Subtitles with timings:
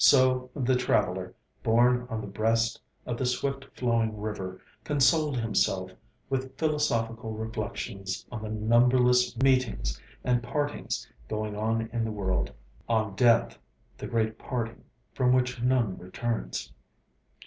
[0.03, 5.91] So the traveller, borne on the breast of the swift flowing river, consoled himself
[6.27, 12.51] with philosophical reflections on the numberless meetings and partings going on in the world
[12.89, 13.59] on death,
[13.95, 16.73] the great parting, from which none returns.